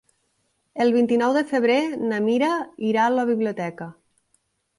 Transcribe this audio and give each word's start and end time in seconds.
El 0.85 0.93
vint-i-nou 0.95 1.35
de 1.35 1.43
febrer 1.51 1.75
na 2.13 2.23
Mira 2.29 2.49
irà 2.89 3.05
a 3.05 3.13
la 3.19 3.27
biblioteca. 3.33 3.91